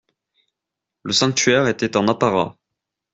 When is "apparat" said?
2.07-2.57